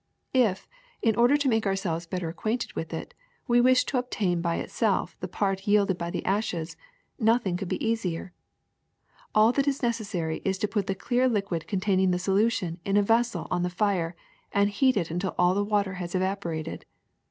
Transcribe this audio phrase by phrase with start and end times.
[0.33, 0.67] If,
[1.03, 3.13] in order to make ourselves better acquainted with it,
[3.47, 6.75] we wish to obtain by itself the part yielded by the ashes,
[7.19, 8.33] nothing could be easier.
[9.35, 13.03] All that is necessary is to put the clear liquid containing the solution in a
[13.03, 14.15] vessel on the fire
[14.51, 16.85] and heat it until all the water has evaporated.